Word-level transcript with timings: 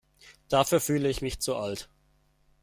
Dafür 0.49 0.79
fühle 0.81 1.11
ich 1.11 1.21
mich 1.21 1.41
zu 1.41 1.55
alt. 1.55 1.87